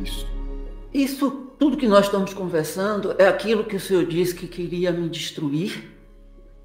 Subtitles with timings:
[0.00, 0.26] Isso.
[0.92, 5.08] Isso, tudo que nós estamos conversando, é aquilo que o senhor disse que queria me
[5.08, 5.90] destruir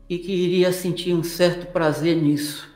[0.09, 2.69] e que iria sentir um certo prazer nisso.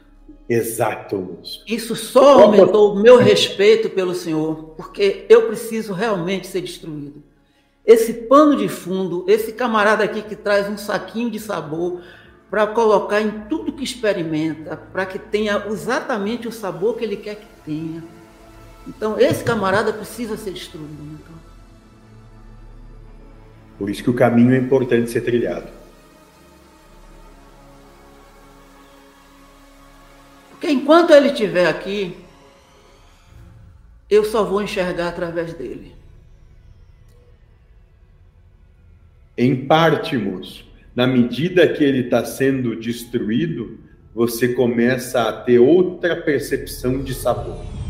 [0.47, 1.37] Exato.
[1.65, 7.23] Isso só aumentou o meu respeito pelo senhor, porque eu preciso realmente ser destruído.
[7.85, 12.01] Esse pano de fundo, esse camarada aqui que traz um saquinho de sabor
[12.49, 17.35] para colocar em tudo que experimenta, para que tenha exatamente o sabor que ele quer
[17.35, 18.03] que tenha.
[18.87, 21.19] Então, esse camarada precisa ser destruído.
[21.19, 21.35] Então.
[23.77, 25.67] Por isso que o caminho é importante ser trilhado.
[30.51, 32.15] Porque enquanto ele estiver aqui,
[34.09, 35.95] eu só vou enxergar através dele.
[39.37, 43.79] Em parte, moço, na medida que ele está sendo destruído,
[44.13, 47.80] você começa a ter outra percepção de sabor.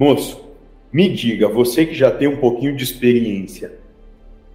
[0.00, 0.42] Moço,
[0.90, 3.78] me diga, você que já tem um pouquinho de experiência,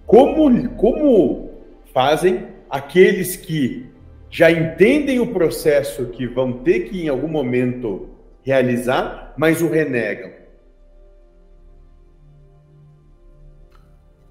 [0.04, 1.50] como, como
[1.94, 3.86] fazem aqueles que
[4.28, 8.08] já entendem o processo que vão ter que em algum momento
[8.42, 10.32] realizar, mas o renegam?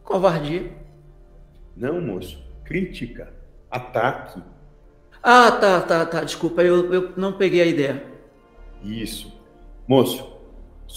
[0.04, 0.70] Covardia.
[1.78, 2.46] Não, moço.
[2.66, 3.32] Crítica.
[3.72, 4.44] Ataque.
[5.24, 6.24] Ah, tá, tá, tá.
[6.26, 8.04] Desculpa, eu, eu não peguei a ideia.
[8.84, 9.34] Isso.
[9.88, 10.35] Moço,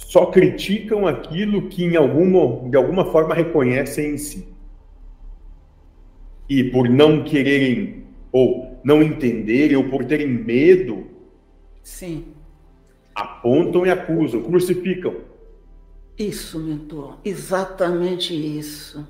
[0.06, 4.48] só criticam aquilo que em alguma, de alguma forma reconhecem em si.
[6.48, 11.06] E por não quererem ou não entenderem ou por terem medo,
[11.82, 12.26] sim,
[13.14, 15.14] apontam e acusam, crucificam.
[16.16, 19.06] Isso, mentor, exatamente isso.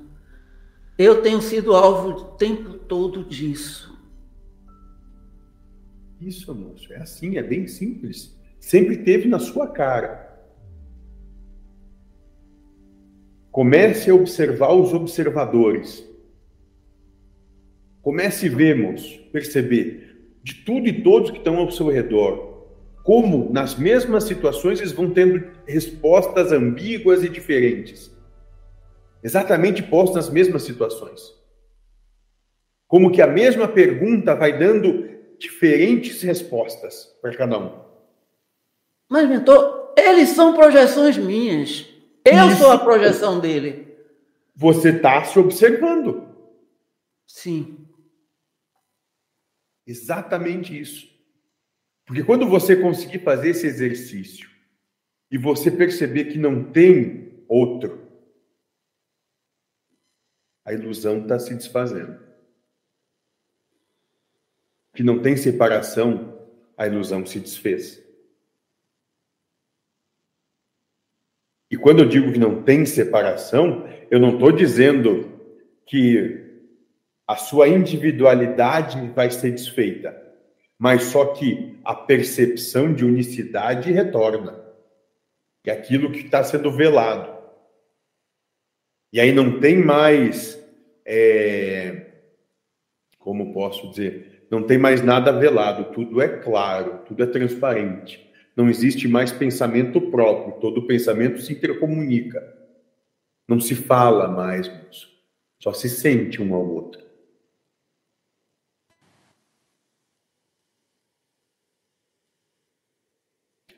[0.97, 3.97] Eu tenho sido alvo o tempo todo disso.
[6.19, 8.37] Isso, moço, é assim, é bem simples.
[8.59, 10.28] Sempre teve na sua cara.
[13.59, 16.01] Comece a observar os observadores.
[18.01, 22.69] Comece a perceber de tudo e todos que estão ao seu redor,
[23.03, 28.09] como nas mesmas situações eles vão tendo respostas ambíguas e diferentes.
[29.21, 31.19] Exatamente postas nas mesmas situações.
[32.87, 35.05] Como que a mesma pergunta vai dando
[35.37, 37.77] diferentes respostas para cada um.
[39.09, 41.88] Mas, mentor, eles são projeções minhas.
[42.25, 42.57] Eu Isso.
[42.57, 43.97] sou a projeção dele.
[44.55, 46.27] Você está se observando.
[47.25, 47.87] Sim.
[49.87, 51.07] Exatamente isso.
[52.05, 54.49] Porque quando você conseguir fazer esse exercício
[55.31, 58.07] e você perceber que não tem outro,
[60.65, 62.19] a ilusão está se desfazendo.
[64.93, 68.03] Que não tem separação, a ilusão se desfez.
[71.69, 75.29] E quando eu digo que não tem separação, eu não estou dizendo
[75.85, 76.45] que
[77.27, 80.19] a sua individualidade vai ser desfeita,
[80.79, 84.59] mas só que a percepção de unicidade retorna.
[85.65, 87.37] E aquilo que está sendo velado.
[89.13, 90.59] E aí não tem mais,
[91.05, 92.07] é,
[93.19, 98.28] como posso dizer, não tem mais nada velado, tudo é claro, tudo é transparente.
[98.59, 102.45] Não existe mais pensamento próprio, todo pensamento se intercomunica.
[103.47, 104.69] Não se fala mais.
[105.63, 107.01] Só se sente um ao outro.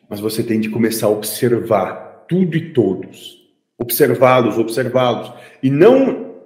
[0.10, 3.54] Mas você tem de começar a observar tudo e todos.
[3.78, 5.32] Observá-los, observá-los.
[5.62, 6.44] E não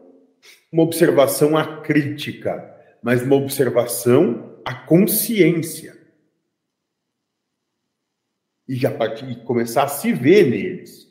[0.70, 5.95] uma observação acrítica, mas uma observação à consciência
[8.68, 11.06] e já partir, e começar a se ver neles.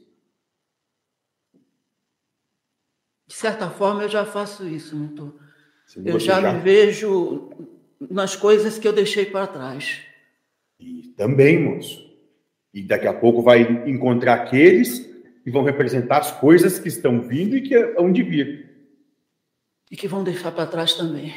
[3.27, 5.35] De certa forma, eu já faço isso, mentor.
[6.05, 7.51] eu já, já me vejo
[8.11, 10.03] nas coisas que eu deixei para trás.
[10.79, 12.05] E também, moço.
[12.73, 14.99] E daqui a pouco vai encontrar aqueles
[15.43, 18.71] que vão representar as coisas que estão vindo e que hão de vir.
[19.91, 21.33] E que vão deixar para trás também.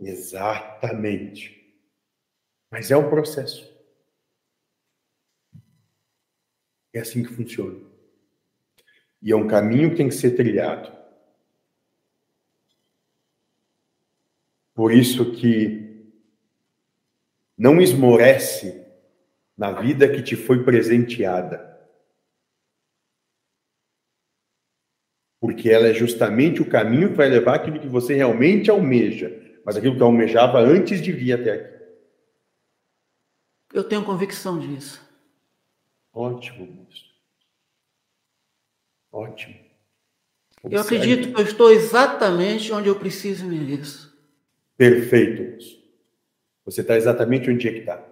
[0.00, 1.56] Exatamente.
[2.70, 3.77] Mas é um processo.
[6.92, 7.78] É assim que funciona.
[9.20, 10.96] E é um caminho que tem que ser trilhado.
[14.74, 16.06] Por isso que
[17.56, 18.86] não esmorece
[19.56, 21.76] na vida que te foi presenteada.
[25.40, 29.76] Porque ela é justamente o caminho que vai levar aquilo que você realmente almeja, mas
[29.76, 31.78] aquilo que almejava antes de vir até aqui.
[33.74, 35.07] Eu tenho convicção disso.
[36.18, 37.04] Ótimo, moço.
[39.12, 39.54] Ótimo.
[40.64, 40.74] Observe.
[40.74, 44.18] Eu acredito que eu estou exatamente onde eu preciso e mereço.
[44.76, 45.78] Perfeito, moço.
[46.64, 48.04] Você está exatamente onde é que está.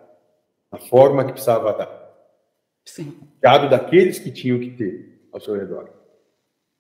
[0.71, 2.17] Na forma que precisava estar.
[2.85, 3.11] Sim.
[3.11, 5.91] Cuidado daqueles que tinham que ter ao seu redor.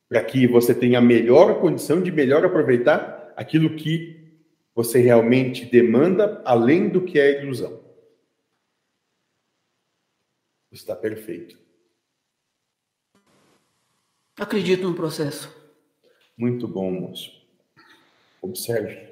[0.09, 4.31] Para que você tenha a melhor condição de melhor aproveitar aquilo que
[4.73, 7.86] você realmente demanda, além do que é ilusão.
[10.77, 11.59] Está perfeito.
[14.39, 15.51] Acredito no processo.
[16.37, 17.31] Muito bom, moço.
[18.43, 19.09] Observe.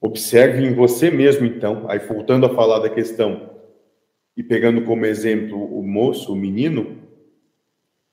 [0.00, 1.90] Observe em você mesmo, então.
[1.90, 3.58] Aí, voltando a falar da questão
[4.36, 7.02] e pegando como exemplo o moço, o menino,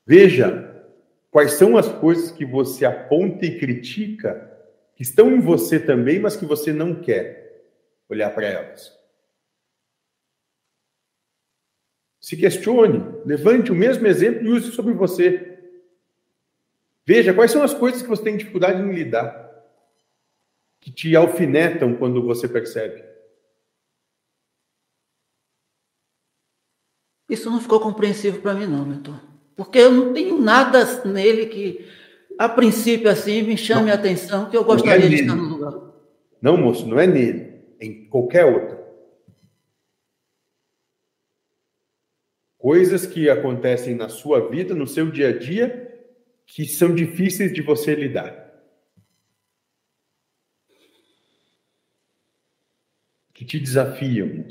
[0.03, 0.83] veja
[1.29, 4.51] quais são as coisas que você aponta e critica
[4.95, 7.67] que estão em você também, mas que você não quer
[8.09, 8.99] olhar para elas.
[12.21, 15.57] Se questione, levante o mesmo exemplo e use sobre você.
[17.03, 19.49] Veja quais são as coisas que você tem dificuldade em lidar,
[20.79, 23.03] que te alfinetam quando você percebe.
[27.27, 29.19] Isso não ficou compreensível para mim, não, mentor.
[29.55, 31.87] Porque eu não tenho nada nele que,
[32.37, 35.47] a princípio, assim, me chame não, a atenção, que eu gostaria é de estar no
[35.47, 35.73] lugar.
[36.39, 38.80] Não, moço, não é nele, é em qualquer outro.
[42.61, 45.99] Coisas que acontecem na sua vida, no seu dia a dia,
[46.45, 48.53] que são difíceis de você lidar.
[53.33, 54.45] Que te desafiam,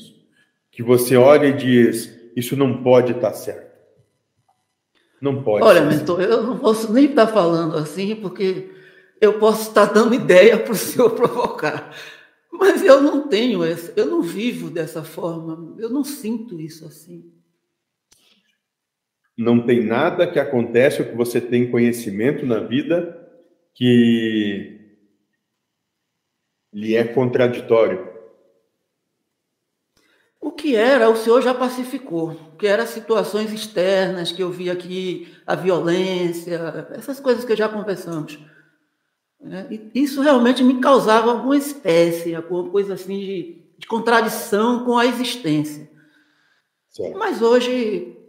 [0.72, 3.78] que você olha e diz: Isso não pode estar certo.
[5.20, 5.64] Não pode.
[5.64, 8.72] Olha, mentor, eu não posso nem estar falando assim, porque
[9.20, 11.96] eu posso estar dando ideia para o senhor provocar.
[12.50, 17.38] Mas eu não tenho essa, eu não vivo dessa forma, eu não sinto isso assim
[19.40, 23.16] não tem nada que acontece ou que você tem conhecimento na vida
[23.74, 24.78] que
[26.70, 28.06] lhe é contraditório.
[30.38, 35.34] O que era, o senhor já pacificou, que eram situações externas que eu vi aqui,
[35.46, 38.38] a violência, essas coisas que já conversamos.
[39.42, 45.06] É, isso realmente me causava alguma espécie, alguma coisa assim de, de contradição com a
[45.06, 45.90] existência.
[46.90, 47.18] Certo.
[47.18, 48.19] Mas hoje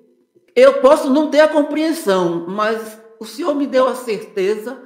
[0.56, 4.82] eu posso não ter a compreensão, mas o Senhor me deu a certeza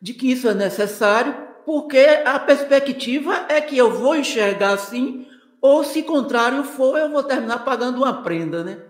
[0.00, 1.34] de que isso é necessário,
[1.64, 5.26] porque a perspectiva é que eu vou enxergar assim,
[5.60, 8.84] ou se contrário for, eu vou terminar pagando uma prenda, né?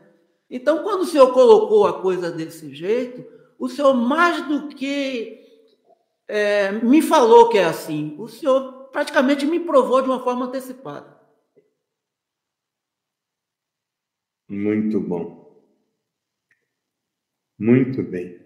[0.49, 3.25] Então, quando o Senhor colocou a coisa desse jeito,
[3.59, 5.41] o Senhor mais do que
[6.29, 11.17] é, me falou que é assim, o Senhor praticamente me provou de uma forma antecipada.
[14.49, 15.46] Muito bom.
[17.59, 18.45] Muito bem.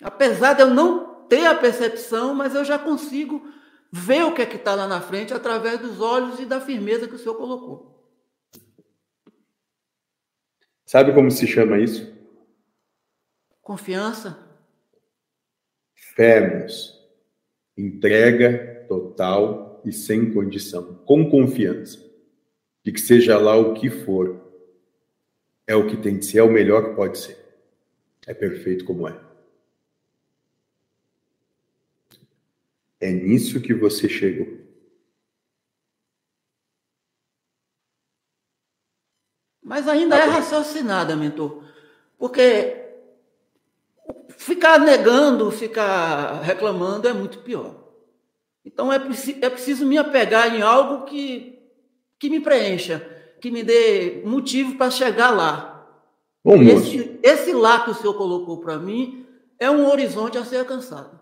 [0.00, 3.46] Apesar de eu não ter a percepção, mas eu já consigo
[3.90, 7.06] ver o que é que está lá na frente através dos olhos e da firmeza
[7.06, 7.92] que o Senhor colocou.
[10.84, 12.12] Sabe como se chama isso?
[13.62, 14.38] Confiança.
[15.94, 17.00] Femos.
[17.76, 20.96] Entrega total e sem condição.
[21.06, 21.98] Com confiança.
[22.84, 24.41] De que seja lá o que for,
[25.72, 27.38] é o que tem de ser, é o melhor que pode ser.
[28.26, 29.18] É perfeito como é.
[33.00, 34.60] É nisso que você chegou.
[39.62, 41.64] Mas ainda é raciocinada, mentor.
[42.18, 42.76] Porque
[44.36, 47.82] ficar negando, ficar reclamando é muito pior.
[48.64, 51.58] Então é, é preciso me apegar em algo que,
[52.18, 53.11] que me preencha
[53.42, 55.84] que me dê motivo para chegar lá.
[56.44, 59.26] Bom, esse, esse lá que o senhor colocou para mim
[59.58, 61.20] é um horizonte a ser alcançado.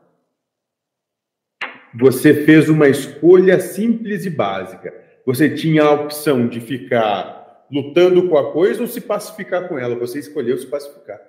[1.99, 4.93] Você fez uma escolha simples e básica.
[5.25, 9.97] Você tinha a opção de ficar lutando com a coisa ou se pacificar com ela.
[9.97, 11.21] Você escolheu se pacificar.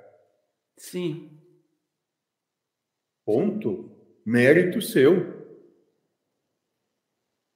[0.78, 1.32] Sim.
[3.26, 3.90] Ponto.
[4.26, 5.42] Mérito seu.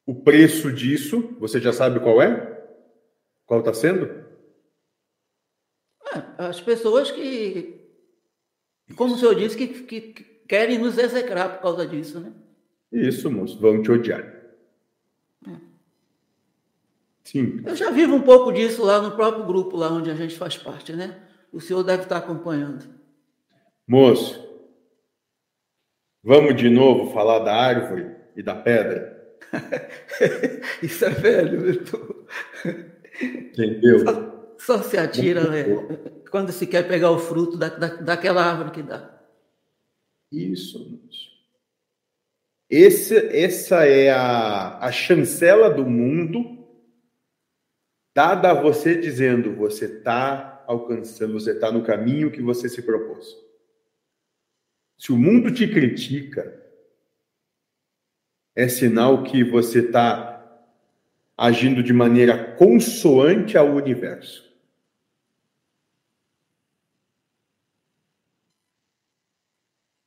[0.06, 2.55] O preço disso, você já sabe qual é?
[3.46, 4.26] Qual está sendo?
[6.14, 7.80] É, as pessoas que,
[8.96, 12.32] como o senhor disse, que, que, que querem nos execrar por causa disso, né?
[12.92, 14.24] Isso, moço, vão te odiar.
[15.48, 15.56] É.
[17.24, 17.62] Sim.
[17.66, 20.58] Eu já vivo um pouco disso lá no próprio grupo, lá onde a gente faz
[20.58, 21.22] parte, né?
[21.52, 22.86] O senhor deve estar acompanhando.
[23.88, 24.44] Moço,
[26.24, 29.16] vamos de novo falar da árvore e da pedra?
[30.82, 32.26] Isso é velho, Vitor.
[33.22, 34.00] Entendeu?
[34.00, 35.64] Só, só, se atira né?
[36.30, 39.16] quando se quer pegar o fruto da, da, daquela árvore que dá.
[40.32, 41.00] Isso.
[42.70, 46.56] Esse, essa é a, a chancela do mundo
[48.14, 53.36] dada a você dizendo você está alcançando, você está no caminho que você se propôs.
[54.98, 56.64] Se o mundo te critica,
[58.56, 60.35] é sinal que você está
[61.38, 64.46] agindo de maneira consoante ao universo.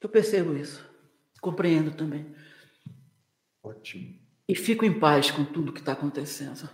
[0.01, 0.89] Eu percebo isso,
[1.41, 2.27] compreendo também.
[3.63, 4.17] Ótimo.
[4.49, 6.71] E fico em paz com tudo que está acontecendo.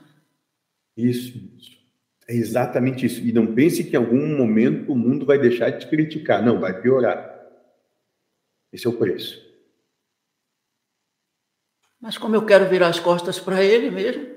[0.96, 1.84] Isso, isso.
[2.28, 3.20] É exatamente isso.
[3.20, 6.42] E não pense que em algum momento o mundo vai deixar de te criticar.
[6.42, 7.34] Não, vai piorar.
[8.72, 9.42] Esse é o preço.
[12.00, 14.33] Mas como eu quero virar as costas para ele mesmo?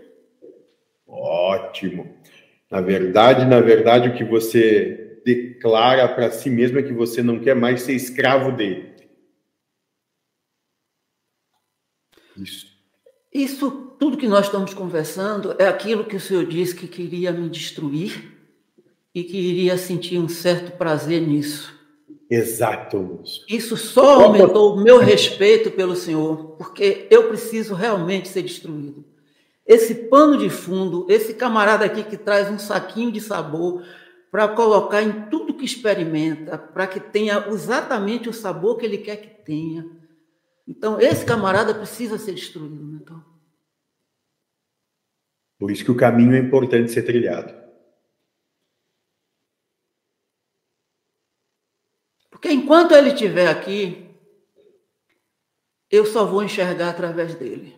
[1.19, 2.15] Ótimo.
[2.69, 7.39] Na verdade, na verdade, o que você declara para si mesmo é que você não
[7.39, 8.95] quer mais ser escravo dele.
[12.37, 12.67] Isso.
[13.33, 17.49] Isso, tudo que nós estamos conversando, é aquilo que o senhor disse que queria me
[17.49, 18.37] destruir
[19.13, 21.75] e que iria sentir um certo prazer nisso.
[22.29, 23.21] Exato.
[23.47, 29.05] Isso só aumentou o meu respeito pelo Senhor, porque eu preciso realmente ser destruído.
[29.67, 33.85] Esse pano de fundo, esse camarada aqui que traz um saquinho de sabor
[34.31, 39.17] para colocar em tudo que experimenta, para que tenha exatamente o sabor que ele quer
[39.17, 39.85] que tenha.
[40.65, 43.23] Então, esse camarada precisa ser destruído, então.
[45.59, 47.53] Por isso que o caminho é importante ser trilhado.
[52.29, 54.15] Porque enquanto ele estiver aqui,
[55.89, 57.75] eu só vou enxergar através dele.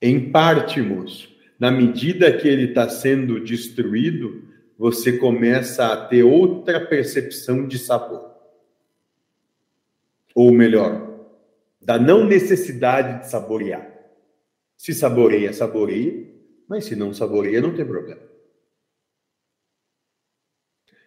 [0.00, 1.28] Em parte, moço,
[1.58, 4.44] na medida que ele está sendo destruído,
[4.78, 8.30] você começa a ter outra percepção de sabor.
[10.34, 11.10] Ou melhor,
[11.82, 13.90] da não necessidade de saborear.
[14.76, 16.26] Se saboreia, saboreia,
[16.66, 18.22] mas se não saboreia, não tem problema.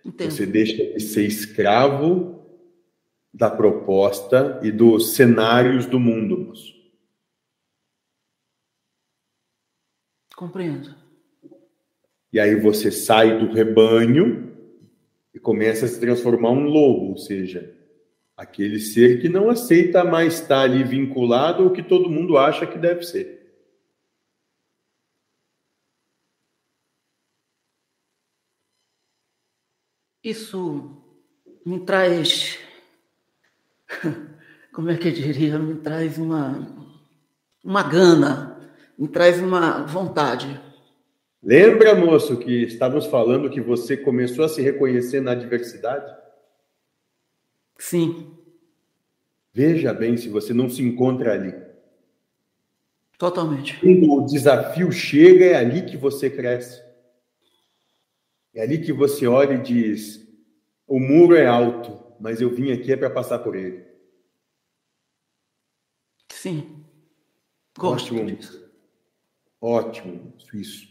[0.06, 0.32] Entendo.
[0.32, 2.46] Você deixa de ser escravo
[3.34, 6.38] da proposta e dos cenários do mundo.
[6.38, 6.73] Moço.
[10.36, 10.96] Compreendo.
[12.32, 14.52] E aí você sai do rebanho
[15.34, 17.76] e começa a se transformar um lobo, ou seja,
[18.36, 22.78] aquele ser que não aceita mais estar ali vinculado ao que todo mundo acha que
[22.78, 23.44] deve ser.
[30.24, 31.04] Isso
[31.66, 32.58] me traz,
[34.74, 36.66] como é que eu diria, me traz uma,
[37.64, 38.63] uma gana,
[38.98, 40.60] me traz uma vontade.
[41.42, 46.10] Lembra, moço, que estávamos falando que você começou a se reconhecer na diversidade?
[47.78, 48.32] Sim.
[49.54, 51.54] Veja bem se você não se encontra ali.
[53.18, 53.80] Totalmente.
[53.80, 56.82] Quando o desafio chega, é ali que você cresce.
[58.54, 60.28] É ali que você olha e diz:
[60.88, 63.86] o muro é alto, mas eu vim aqui é para passar por ele.
[66.32, 66.84] Sim.
[67.78, 68.32] Gosto Ótimo.
[68.32, 68.64] Disso.
[69.66, 70.90] Ótimo, isso.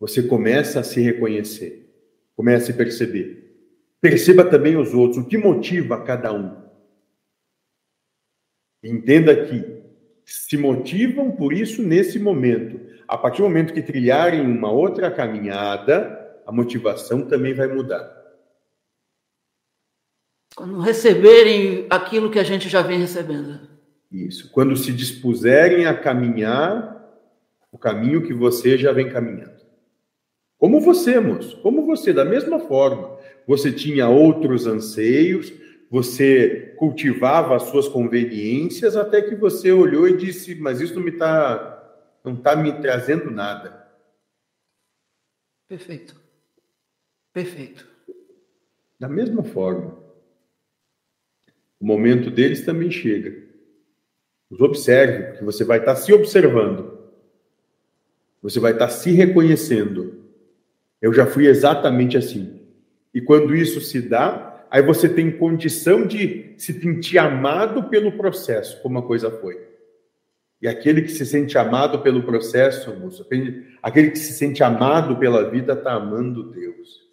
[0.00, 1.86] Você começa a se reconhecer,
[2.34, 3.60] começa a se perceber.
[4.00, 6.66] Perceba também os outros, o que motiva cada um.
[8.82, 9.82] Entenda que
[10.24, 16.40] se motivam por isso nesse momento, a partir do momento que trilharem uma outra caminhada,
[16.46, 18.16] a motivação também vai mudar.
[20.56, 23.77] Quando receberem aquilo que a gente já vem recebendo.
[24.10, 24.50] Isso.
[24.50, 26.98] Quando se dispuserem a caminhar
[27.70, 29.58] o caminho que você já vem caminhando.
[30.56, 33.18] Como você, moço, como você, da mesma forma.
[33.46, 35.52] Você tinha outros anseios,
[35.90, 41.10] você cultivava as suas conveniências, até que você olhou e disse: Mas isso não me
[41.10, 41.76] está
[42.24, 43.88] não está me trazendo nada.
[45.68, 46.20] Perfeito.
[47.32, 47.88] Perfeito.
[48.98, 49.96] Da mesma forma,
[51.78, 53.47] o momento deles também chega.
[54.50, 56.98] Os observe, porque você vai estar se observando.
[58.42, 60.24] Você vai estar se reconhecendo.
[61.00, 62.60] Eu já fui exatamente assim.
[63.12, 68.80] E quando isso se dá, aí você tem condição de se sentir amado pelo processo,
[68.82, 69.66] como a coisa foi.
[70.60, 73.26] E aquele que se sente amado pelo processo, moço,
[73.82, 77.07] aquele que se sente amado pela vida, está amando Deus.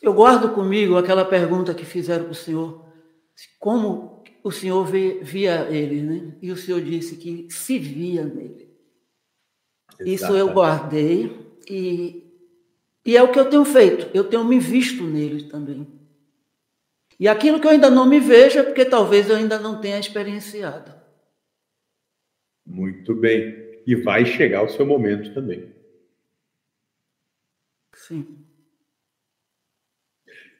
[0.00, 2.84] Eu guardo comigo aquela pergunta que fizeram para o Senhor,
[3.58, 6.36] como o Senhor via ele, né?
[6.40, 8.68] E o Senhor disse que se via nele.
[10.00, 10.14] Exatamente.
[10.14, 12.24] Isso eu guardei e,
[13.04, 14.08] e é o que eu tenho feito.
[14.14, 15.86] Eu tenho me visto nele também.
[17.18, 19.98] E aquilo que eu ainda não me vejo é porque talvez eu ainda não tenha
[19.98, 20.94] experienciado.
[22.64, 23.82] Muito bem.
[23.84, 25.74] E vai chegar o seu momento também.
[27.94, 28.47] Sim.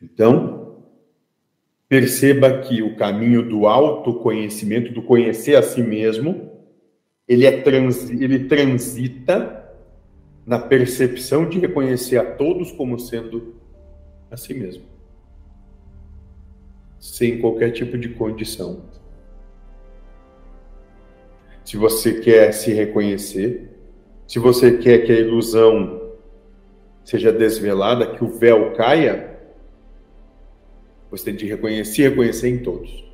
[0.03, 0.85] Então,
[1.89, 6.51] perceba que o caminho do autoconhecimento, do conhecer a si mesmo,
[7.27, 9.65] ele, é trans, ele transita
[10.47, 13.55] na percepção de reconhecer a todos como sendo
[14.31, 14.99] a si mesmo
[17.01, 18.83] sem qualquer tipo de condição.
[21.65, 23.71] Se você quer se reconhecer,
[24.27, 26.17] se você quer que a ilusão
[27.05, 29.28] seja desvelada, que o véu caia,
[31.11, 33.07] você tem de reconhecer, reconhecer em todos.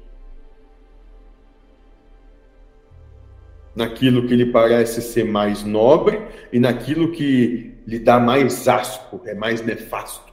[3.75, 6.21] Naquilo que lhe parece ser mais nobre
[6.53, 10.33] e naquilo que lhe dá mais asco, é mais nefasto.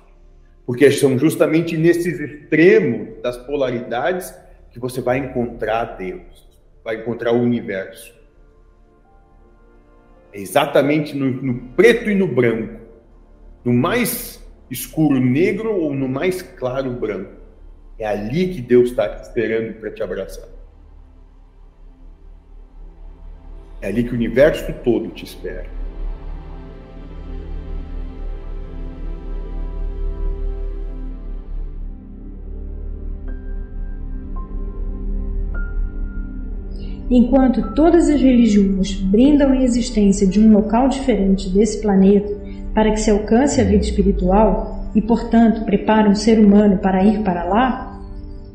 [0.66, 4.34] Porque são justamente nesses extremos das polaridades
[4.70, 6.48] que você vai encontrar Deus,
[6.84, 8.14] vai encontrar o universo.
[10.32, 12.80] É exatamente no, no preto e no branco,
[13.66, 14.40] no mais
[14.70, 17.41] escuro negro ou no mais claro branco.
[18.02, 20.50] É ali que Deus está esperando para te abraçar.
[23.80, 25.68] É ali que o universo todo te espera.
[37.08, 42.36] Enquanto todas as religiões brindam a existência de um local diferente desse planeta
[42.74, 47.22] para que se alcance a vida espiritual e, portanto, preparam o ser humano para ir
[47.22, 47.91] para lá,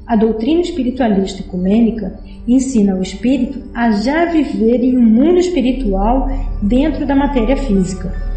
[0.07, 6.29] a doutrina espiritualista ecumênica ensina o espírito a já viver em um mundo espiritual
[6.62, 8.36] dentro da matéria física